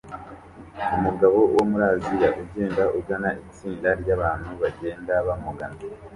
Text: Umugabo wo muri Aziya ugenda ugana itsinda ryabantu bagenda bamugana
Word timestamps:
Umugabo 0.95 1.35
wo 1.55 1.63
muri 1.69 1.83
Aziya 1.93 2.29
ugenda 2.41 2.83
ugana 2.99 3.29
itsinda 3.43 3.89
ryabantu 4.01 4.49
bagenda 4.61 5.13
bamugana 5.27 5.77